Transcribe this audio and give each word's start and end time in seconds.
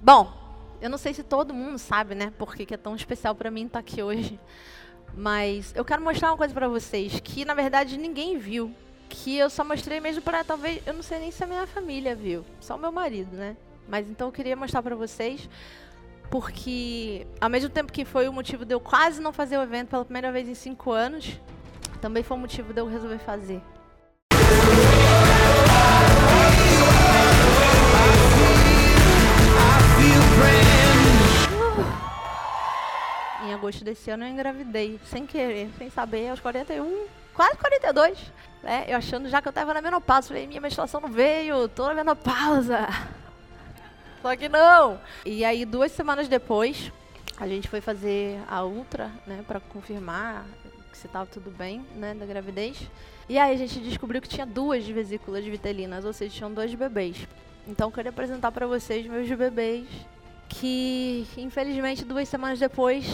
Bom, 0.00 0.32
eu 0.80 0.88
não 0.88 0.98
sei 0.98 1.12
se 1.12 1.22
todo 1.22 1.52
mundo 1.52 1.78
sabe, 1.78 2.14
né, 2.14 2.32
por 2.38 2.54
que 2.54 2.72
é 2.72 2.76
tão 2.76 2.94
especial 2.94 3.34
para 3.34 3.50
mim 3.50 3.66
estar 3.66 3.80
aqui 3.80 4.02
hoje. 4.02 4.38
Mas 5.14 5.72
eu 5.74 5.84
quero 5.84 6.02
mostrar 6.02 6.30
uma 6.30 6.36
coisa 6.36 6.54
para 6.54 6.68
vocês 6.68 7.18
que 7.20 7.44
na 7.44 7.54
verdade 7.54 7.96
ninguém 7.96 8.38
viu, 8.38 8.72
que 9.08 9.36
eu 9.36 9.50
só 9.50 9.64
mostrei 9.64 10.00
mesmo 10.00 10.22
para 10.22 10.44
talvez, 10.44 10.80
eu 10.86 10.94
não 10.94 11.02
sei 11.02 11.18
nem 11.18 11.30
se 11.30 11.42
a 11.42 11.46
minha 11.46 11.66
família 11.66 12.14
viu, 12.14 12.44
só 12.60 12.76
o 12.76 12.78
meu 12.78 12.92
marido, 12.92 13.34
né? 13.34 13.56
Mas 13.88 14.08
então 14.08 14.28
eu 14.28 14.32
queria 14.32 14.54
mostrar 14.54 14.82
para 14.82 14.94
vocês 14.94 15.48
porque 16.30 17.26
ao 17.40 17.48
mesmo 17.48 17.70
tempo 17.70 17.90
que 17.90 18.04
foi 18.04 18.28
o 18.28 18.32
motivo 18.32 18.64
de 18.64 18.74
eu 18.74 18.80
quase 18.80 19.20
não 19.20 19.32
fazer 19.32 19.56
o 19.58 19.62
evento 19.62 19.88
pela 19.88 20.04
primeira 20.04 20.30
vez 20.30 20.48
em 20.48 20.54
cinco 20.54 20.92
anos, 20.92 21.40
também 22.00 22.22
foi 22.22 22.36
o 22.36 22.40
motivo 22.40 22.72
de 22.72 22.80
eu 22.80 22.86
resolver 22.86 23.18
fazer. 23.18 23.60
Agosto 33.68 33.84
desse 33.84 34.10
ano 34.10 34.24
eu 34.24 34.28
engravidei, 34.28 34.98
sem 35.04 35.26
querer, 35.26 35.68
sem 35.76 35.90
saber, 35.90 36.30
aos 36.30 36.40
41, 36.40 37.06
quase 37.34 37.56
42. 37.58 38.18
Né? 38.62 38.86
Eu 38.88 38.96
achando 38.96 39.28
já 39.28 39.42
que 39.42 39.48
eu 39.48 39.52
tava 39.52 39.74
na 39.74 39.82
menopausa. 39.82 40.28
Falei, 40.28 40.46
minha 40.46 40.60
menstruação 40.60 41.00
não 41.00 41.10
veio, 41.10 41.68
tô 41.68 41.86
na 41.86 41.94
menopausa. 41.94 42.88
Só 44.22 44.34
que 44.34 44.48
não. 44.48 44.98
E 45.24 45.44
aí, 45.44 45.66
duas 45.66 45.92
semanas 45.92 46.28
depois, 46.28 46.90
a 47.36 47.46
gente 47.46 47.68
foi 47.68 47.80
fazer 47.82 48.40
a 48.48 48.64
ultra, 48.64 49.10
né, 49.26 49.44
para 49.46 49.60
confirmar 49.60 50.46
se 50.92 51.06
estava 51.06 51.26
tudo 51.26 51.50
bem, 51.50 51.86
né, 51.94 52.14
da 52.14 52.26
gravidez. 52.26 52.90
E 53.28 53.38
aí 53.38 53.54
a 53.54 53.58
gente 53.58 53.78
descobriu 53.80 54.20
que 54.22 54.28
tinha 54.28 54.46
duas 54.46 54.84
vesículas 54.86 55.44
vitelinas, 55.44 56.04
ou 56.04 56.12
seja, 56.12 56.34
tinham 56.34 56.52
dois 56.52 56.74
bebês. 56.74 57.28
Então, 57.68 57.88
eu 57.88 57.92
queria 57.92 58.10
apresentar 58.10 58.50
para 58.50 58.66
vocês 58.66 59.06
meus 59.06 59.28
bebês 59.28 59.86
que 60.48 61.26
infelizmente 61.36 62.04
duas 62.04 62.28
semanas 62.28 62.58
depois 62.58 63.04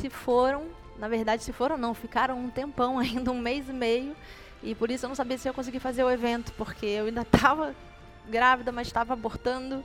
se 0.00 0.08
foram. 0.08 0.64
Na 0.98 1.08
verdade, 1.08 1.42
se 1.42 1.52
foram 1.52 1.76
não, 1.76 1.92
ficaram 1.92 2.38
um 2.38 2.48
tempão 2.48 2.98
ainda, 3.00 3.30
um 3.30 3.40
mês 3.40 3.68
e 3.68 3.72
meio. 3.72 4.16
E 4.62 4.74
por 4.74 4.90
isso 4.90 5.04
eu 5.04 5.08
não 5.08 5.14
sabia 5.14 5.36
se 5.36 5.48
eu 5.48 5.54
conseguir 5.54 5.80
fazer 5.80 6.02
o 6.02 6.10
evento, 6.10 6.52
porque 6.54 6.86
eu 6.86 7.06
ainda 7.06 7.22
estava 7.22 7.74
grávida, 8.28 8.72
mas 8.72 8.86
estava 8.86 9.12
abortando 9.12 9.84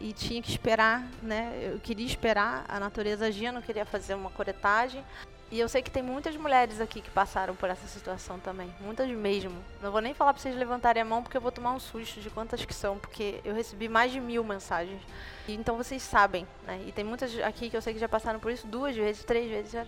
e 0.00 0.12
tinha 0.12 0.40
que 0.42 0.50
esperar, 0.50 1.06
né? 1.22 1.52
Eu 1.62 1.78
queria 1.78 2.06
esperar 2.06 2.64
a 2.68 2.80
natureza 2.80 3.26
agir, 3.26 3.52
não 3.52 3.62
queria 3.62 3.84
fazer 3.84 4.14
uma 4.14 4.30
coretagem. 4.30 5.04
E 5.52 5.60
eu 5.60 5.68
sei 5.68 5.82
que 5.82 5.90
tem 5.90 6.02
muitas 6.02 6.34
mulheres 6.34 6.80
aqui 6.80 7.02
que 7.02 7.10
passaram 7.10 7.54
por 7.54 7.68
essa 7.68 7.86
situação 7.86 8.38
também. 8.38 8.74
Muitas 8.80 9.06
mesmo. 9.10 9.62
Não 9.82 9.92
vou 9.92 10.00
nem 10.00 10.14
falar 10.14 10.32
para 10.32 10.40
vocês 10.40 10.56
levantarem 10.56 11.02
a 11.02 11.04
mão, 11.04 11.22
porque 11.22 11.36
eu 11.36 11.42
vou 11.42 11.52
tomar 11.52 11.74
um 11.74 11.78
susto 11.78 12.22
de 12.22 12.30
quantas 12.30 12.64
que 12.64 12.72
são, 12.72 12.98
porque 12.98 13.38
eu 13.44 13.54
recebi 13.54 13.86
mais 13.86 14.10
de 14.10 14.18
mil 14.18 14.42
mensagens. 14.42 15.02
E, 15.46 15.52
então 15.52 15.76
vocês 15.76 16.00
sabem, 16.00 16.48
né? 16.66 16.82
E 16.86 16.92
tem 16.92 17.04
muitas 17.04 17.38
aqui 17.40 17.68
que 17.68 17.76
eu 17.76 17.82
sei 17.82 17.92
que 17.92 18.00
já 18.00 18.08
passaram 18.08 18.40
por 18.40 18.50
isso 18.50 18.66
duas 18.66 18.96
vezes, 18.96 19.24
três 19.24 19.50
vezes, 19.50 19.86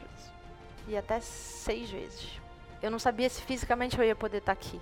e 0.87 0.99
até 0.99 1.19
seis 1.21 1.89
vezes. 1.89 2.29
Eu 2.83 2.91
não 2.91 2.99
sabia 2.99 3.31
se 3.31 3.41
fisicamente 3.41 3.99
eu 3.99 4.05
ia 4.05 4.15
poder 4.15 4.39
estar 4.39 4.53
aqui. 4.53 4.79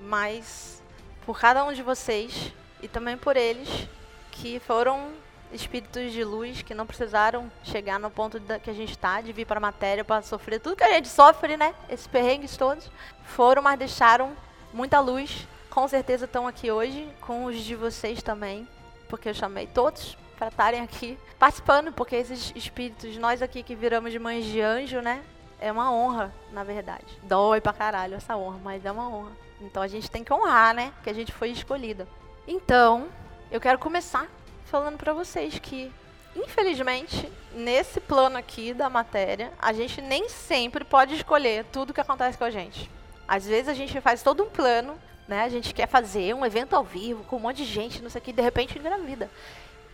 Mas, 0.00 0.82
por 1.24 1.38
cada 1.38 1.62
um 1.62 1.72
de 1.72 1.84
vocês, 1.84 2.52
e 2.82 2.88
também 2.88 3.16
por 3.16 3.36
eles, 3.36 3.88
que 4.32 4.58
foram 4.58 5.12
espíritos 5.52 6.12
de 6.12 6.24
luz 6.24 6.62
que 6.62 6.74
não 6.74 6.86
precisaram 6.86 7.50
chegar 7.62 7.98
no 7.98 8.10
ponto 8.10 8.38
da, 8.40 8.58
que 8.58 8.70
a 8.70 8.72
gente 8.72 8.90
está, 8.90 9.20
de 9.20 9.32
vir 9.32 9.46
para 9.46 9.58
a 9.58 9.60
matéria 9.60 10.04
para 10.04 10.22
sofrer 10.22 10.60
tudo 10.60 10.76
que 10.76 10.84
a 10.84 10.92
gente 10.92 11.08
sofre, 11.08 11.56
né? 11.56 11.74
Esses 11.88 12.06
perrengues 12.06 12.56
todos. 12.56 12.90
Foram, 13.24 13.62
mas 13.62 13.78
deixaram 13.78 14.32
muita 14.72 15.00
luz. 15.00 15.46
Com 15.70 15.86
certeza 15.88 16.24
estão 16.24 16.46
aqui 16.46 16.70
hoje, 16.70 17.08
com 17.20 17.44
os 17.44 17.56
de 17.56 17.74
vocês 17.74 18.22
também, 18.22 18.66
porque 19.08 19.28
eu 19.28 19.34
chamei 19.34 19.66
todos 19.66 20.16
para 20.38 20.48
estarem 20.48 20.80
aqui 20.80 21.18
participando, 21.38 21.92
porque 21.92 22.16
esses 22.16 22.52
espíritos, 22.54 23.16
nós 23.16 23.42
aqui 23.42 23.62
que 23.62 23.74
viramos 23.74 24.12
de 24.12 24.18
mães 24.18 24.44
de 24.44 24.60
anjo, 24.60 25.00
né? 25.00 25.22
É 25.58 25.72
uma 25.72 25.90
honra, 25.90 26.32
na 26.52 26.64
verdade. 26.64 27.06
Dói 27.22 27.60
pra 27.60 27.72
caralho 27.72 28.14
essa 28.14 28.36
honra, 28.36 28.58
mas 28.62 28.84
é 28.84 28.92
uma 28.92 29.08
honra. 29.08 29.32
Então 29.60 29.82
a 29.82 29.88
gente 29.88 30.10
tem 30.10 30.22
que 30.22 30.32
honrar, 30.32 30.74
né? 30.74 30.92
Que 31.02 31.10
a 31.10 31.14
gente 31.14 31.32
foi 31.32 31.50
escolhida. 31.50 32.06
Então, 32.46 33.08
eu 33.50 33.60
quero 33.60 33.78
começar 33.78 34.28
falando 34.66 34.98
para 34.98 35.12
vocês 35.12 35.58
que, 35.58 35.92
infelizmente, 36.34 37.30
nesse 37.54 38.00
plano 38.00 38.36
aqui 38.36 38.74
da 38.74 38.90
matéria, 38.90 39.52
a 39.58 39.72
gente 39.72 40.02
nem 40.02 40.28
sempre 40.28 40.84
pode 40.84 41.14
escolher 41.14 41.64
tudo 41.66 41.94
que 41.94 42.00
acontece 42.00 42.36
com 42.36 42.44
a 42.44 42.50
gente. 42.50 42.90
Às 43.26 43.46
vezes 43.46 43.68
a 43.68 43.74
gente 43.74 44.00
faz 44.00 44.22
todo 44.22 44.42
um 44.42 44.50
plano, 44.50 44.98
né? 45.26 45.42
A 45.44 45.48
gente 45.48 45.72
quer 45.72 45.88
fazer 45.88 46.34
um 46.34 46.44
evento 46.44 46.74
ao 46.74 46.84
vivo 46.84 47.24
com 47.24 47.36
um 47.36 47.40
monte 47.40 47.58
de 47.58 47.64
gente, 47.64 48.02
não 48.02 48.10
sei 48.10 48.20
o 48.20 48.24
que, 48.24 48.32
de 48.32 48.42
repente 48.42 48.78
engravida. 48.78 49.30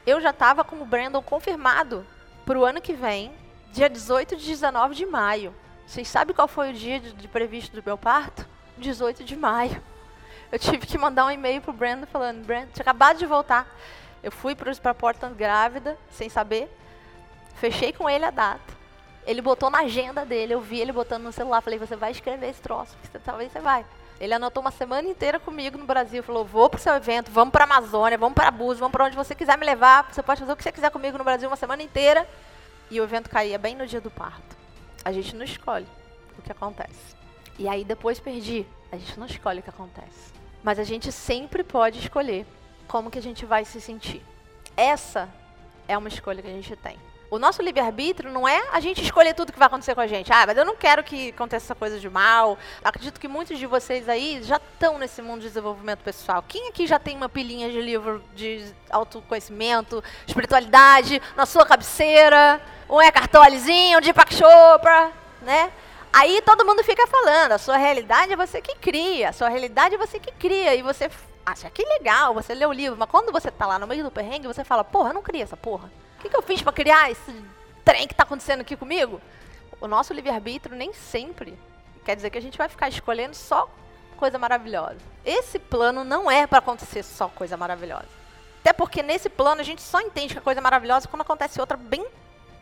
Eu 0.06 0.20
já 0.20 0.30
estava 0.30 0.64
com 0.64 0.76
o 0.76 0.84
Brandon 0.84 1.22
confirmado 1.22 2.04
para 2.44 2.58
o 2.58 2.64
ano 2.64 2.80
que 2.80 2.92
vem, 2.92 3.32
dia 3.72 3.88
18 3.88 4.36
de 4.36 4.46
19 4.46 4.94
de 4.94 5.06
maio. 5.06 5.54
Vocês 5.86 6.08
sabem 6.08 6.34
qual 6.34 6.48
foi 6.48 6.70
o 6.70 6.74
dia 6.74 6.98
de, 6.98 7.12
de 7.12 7.28
previsto 7.28 7.74
do 7.74 7.82
meu 7.84 7.96
parto? 7.96 8.46
18 8.78 9.22
de 9.24 9.36
maio. 9.36 9.82
Eu 10.50 10.58
tive 10.58 10.86
que 10.86 10.98
mandar 10.98 11.26
um 11.26 11.30
e-mail 11.30 11.62
pro 11.62 11.72
Brandon 11.72 12.06
falando, 12.06 12.44
Brandon, 12.44 12.68
tinha 12.72 12.82
acabado 12.82 13.18
de 13.18 13.26
voltar. 13.26 13.66
Eu 14.22 14.30
fui 14.30 14.54
para 14.54 14.72
a 14.84 14.94
porta 14.94 15.28
grávida, 15.28 15.98
sem 16.10 16.28
saber. 16.28 16.70
Fechei 17.56 17.92
com 17.92 18.08
ele 18.08 18.24
a 18.24 18.30
data. 18.30 18.82
Ele 19.26 19.40
botou 19.40 19.70
na 19.70 19.80
agenda 19.80 20.24
dele, 20.24 20.54
eu 20.54 20.60
vi 20.60 20.80
ele 20.80 20.92
botando 20.92 21.24
no 21.24 21.32
celular. 21.32 21.60
Falei, 21.60 21.78
você 21.78 21.96
vai 21.96 22.10
escrever 22.10 22.48
esse 22.48 22.60
troço, 22.60 22.96
porque 23.00 23.18
talvez 23.18 23.52
você 23.52 23.60
vai. 23.60 23.84
Ele 24.20 24.34
anotou 24.34 24.60
uma 24.60 24.70
semana 24.70 25.08
inteira 25.08 25.40
comigo 25.40 25.76
no 25.76 25.84
Brasil. 25.84 26.22
Falou, 26.22 26.44
vou 26.44 26.70
pro 26.70 26.80
seu 26.80 26.94
evento, 26.94 27.30
vamos 27.30 27.50
para 27.50 27.64
Amazônia, 27.64 28.16
vamos 28.16 28.34
para 28.34 28.50
Búzios, 28.50 28.78
vamos 28.78 28.92
para 28.92 29.04
onde 29.04 29.16
você 29.16 29.34
quiser 29.34 29.58
me 29.58 29.66
levar. 29.66 30.12
Você 30.12 30.22
pode 30.22 30.40
fazer 30.40 30.52
o 30.52 30.56
que 30.56 30.62
você 30.62 30.72
quiser 30.72 30.90
comigo 30.90 31.18
no 31.18 31.24
Brasil 31.24 31.48
uma 31.48 31.56
semana 31.56 31.82
inteira. 31.82 32.28
E 32.90 33.00
o 33.00 33.04
evento 33.04 33.28
caía 33.28 33.58
bem 33.58 33.74
no 33.74 33.86
dia 33.86 34.00
do 34.00 34.10
parto. 34.10 34.56
A 35.04 35.10
gente 35.10 35.34
não 35.34 35.44
escolhe 35.44 35.86
o 36.38 36.42
que 36.42 36.52
acontece. 36.52 37.16
E 37.58 37.68
aí 37.68 37.84
depois 37.84 38.20
perdi. 38.20 38.66
A 38.90 38.96
gente 38.96 39.18
não 39.18 39.26
escolhe 39.26 39.60
o 39.60 39.62
que 39.62 39.70
acontece. 39.70 40.32
Mas 40.62 40.78
a 40.78 40.84
gente 40.84 41.10
sempre 41.10 41.64
pode 41.64 41.98
escolher 41.98 42.46
como 42.86 43.10
que 43.10 43.18
a 43.18 43.22
gente 43.22 43.44
vai 43.46 43.64
se 43.64 43.80
sentir. 43.80 44.22
Essa 44.76 45.28
é 45.88 45.96
uma 45.96 46.08
escolha 46.08 46.42
que 46.42 46.48
a 46.48 46.52
gente 46.52 46.74
tem. 46.76 46.98
O 47.32 47.38
nosso 47.38 47.62
livre-arbítrio 47.62 48.30
não 48.30 48.46
é 48.46 48.62
a 48.72 48.78
gente 48.78 49.02
escolher 49.02 49.32
tudo 49.32 49.54
que 49.54 49.58
vai 49.58 49.66
acontecer 49.66 49.94
com 49.94 50.02
a 50.02 50.06
gente. 50.06 50.30
Ah, 50.30 50.44
mas 50.46 50.54
eu 50.54 50.66
não 50.66 50.76
quero 50.76 51.02
que 51.02 51.30
aconteça 51.30 51.74
coisa 51.74 51.98
de 51.98 52.10
mal. 52.10 52.58
Acredito 52.84 53.18
que 53.18 53.26
muitos 53.26 53.58
de 53.58 53.64
vocês 53.64 54.06
aí 54.06 54.42
já 54.42 54.56
estão 54.56 54.98
nesse 54.98 55.22
mundo 55.22 55.40
de 55.40 55.48
desenvolvimento 55.48 56.00
pessoal. 56.00 56.44
Quem 56.46 56.68
aqui 56.68 56.86
já 56.86 56.98
tem 56.98 57.16
uma 57.16 57.30
pilhinha 57.30 57.70
de 57.70 57.80
livro 57.80 58.22
de 58.34 58.62
autoconhecimento, 58.90 60.04
espiritualidade 60.26 61.22
na 61.34 61.46
sua 61.46 61.64
cabeceira? 61.64 62.60
Um 62.86 63.00
é 63.00 63.10
cartolezinho, 63.10 63.98
de 64.02 64.12
Deepak 64.12 64.34
Chopra, 64.34 65.10
né? 65.40 65.72
Aí 66.12 66.42
todo 66.42 66.66
mundo 66.66 66.84
fica 66.84 67.06
falando, 67.06 67.52
a 67.52 67.58
sua 67.58 67.78
realidade 67.78 68.34
é 68.34 68.36
você 68.36 68.60
que 68.60 68.74
cria, 68.74 69.30
a 69.30 69.32
sua 69.32 69.48
realidade 69.48 69.94
é 69.94 69.98
você 69.98 70.20
que 70.20 70.30
cria, 70.32 70.74
e 70.74 70.82
você 70.82 71.10
acha 71.44 71.70
que 71.70 71.84
legal, 71.84 72.34
você 72.34 72.54
lê 72.54 72.64
o 72.64 72.72
livro, 72.72 72.98
mas 72.98 73.08
quando 73.08 73.32
você 73.32 73.50
tá 73.50 73.66
lá 73.66 73.78
no 73.78 73.86
meio 73.86 74.04
do 74.04 74.10
perrengue, 74.10 74.46
você 74.46 74.64
fala, 74.64 74.84
porra, 74.84 75.10
eu 75.10 75.14
não 75.14 75.22
criei 75.22 75.42
essa 75.42 75.56
porra. 75.56 75.90
O 76.18 76.22
que, 76.22 76.28
que 76.28 76.36
eu 76.36 76.42
fiz 76.42 76.62
para 76.62 76.72
criar 76.72 77.10
esse 77.10 77.44
trem 77.84 78.06
que 78.06 78.14
tá 78.14 78.22
acontecendo 78.22 78.60
aqui 78.60 78.76
comigo? 78.76 79.20
O 79.80 79.88
nosso 79.88 80.12
livre-arbítrio 80.12 80.76
nem 80.76 80.92
sempre 80.92 81.58
quer 82.04 82.14
dizer 82.14 82.30
que 82.30 82.38
a 82.38 82.42
gente 82.42 82.58
vai 82.58 82.68
ficar 82.68 82.88
escolhendo 82.88 83.34
só 83.34 83.68
coisa 84.16 84.38
maravilhosa. 84.38 84.98
Esse 85.24 85.58
plano 85.58 86.04
não 86.04 86.30
é 86.30 86.46
para 86.46 86.58
acontecer 86.58 87.02
só 87.02 87.28
coisa 87.28 87.56
maravilhosa. 87.56 88.06
Até 88.60 88.72
porque 88.72 89.02
nesse 89.02 89.28
plano 89.28 89.60
a 89.60 89.64
gente 89.64 89.82
só 89.82 90.00
entende 90.00 90.34
que 90.34 90.38
a 90.38 90.42
coisa 90.42 90.60
é 90.60 90.62
maravilhosa 90.62 91.08
quando 91.08 91.22
acontece 91.22 91.60
outra 91.60 91.76
bem 91.76 92.06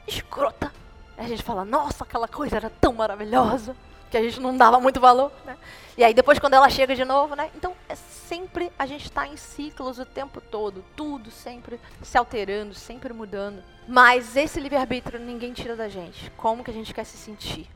escrota. 0.06 0.72
A 1.18 1.24
gente 1.24 1.42
fala, 1.42 1.62
nossa, 1.62 2.04
aquela 2.04 2.26
coisa 2.26 2.56
era 2.56 2.70
tão 2.80 2.94
maravilhosa 2.94 3.76
que 4.10 4.16
a 4.16 4.22
gente 4.22 4.40
não 4.40 4.56
dava 4.56 4.80
muito 4.80 4.98
valor, 4.98 5.30
né? 5.44 5.56
E 5.96 6.02
aí 6.02 6.14
depois 6.14 6.38
quando 6.38 6.54
ela 6.54 6.70
chega 6.70 6.96
de 6.96 7.04
novo, 7.04 7.36
né? 7.36 7.50
Então 7.54 7.74
é 7.88 7.94
sempre 8.30 8.70
a 8.78 8.86
gente 8.86 9.06
está 9.06 9.26
em 9.26 9.36
ciclos 9.36 9.98
o 9.98 10.06
tempo 10.06 10.40
todo, 10.40 10.84
tudo 10.94 11.32
sempre 11.32 11.80
se 12.00 12.16
alterando, 12.16 12.72
sempre 12.74 13.12
mudando. 13.12 13.60
Mas 13.88 14.36
esse 14.36 14.60
livre-arbítrio 14.60 15.18
ninguém 15.18 15.52
tira 15.52 15.74
da 15.74 15.88
gente. 15.88 16.30
Como 16.36 16.62
que 16.62 16.70
a 16.70 16.74
gente 16.74 16.94
quer 16.94 17.02
se 17.02 17.16
sentir? 17.16 17.68